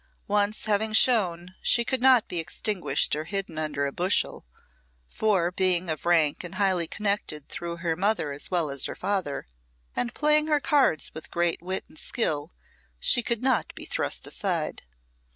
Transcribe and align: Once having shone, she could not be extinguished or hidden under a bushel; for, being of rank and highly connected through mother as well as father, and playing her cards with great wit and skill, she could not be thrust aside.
Once 0.27 0.65
having 0.65 0.93
shone, 0.93 1.53
she 1.61 1.85
could 1.85 2.01
not 2.01 2.27
be 2.27 2.39
extinguished 2.39 3.15
or 3.15 3.25
hidden 3.25 3.59
under 3.59 3.85
a 3.85 3.91
bushel; 3.91 4.47
for, 5.07 5.51
being 5.51 5.91
of 5.91 6.07
rank 6.07 6.43
and 6.43 6.55
highly 6.55 6.87
connected 6.87 7.47
through 7.49 7.77
mother 7.97 8.31
as 8.31 8.49
well 8.49 8.71
as 8.71 8.85
father, 8.97 9.45
and 9.95 10.15
playing 10.15 10.47
her 10.47 10.59
cards 10.59 11.11
with 11.13 11.29
great 11.29 11.61
wit 11.61 11.85
and 11.87 11.99
skill, 11.99 12.51
she 12.99 13.21
could 13.21 13.43
not 13.43 13.75
be 13.75 13.85
thrust 13.85 14.25
aside. 14.25 14.81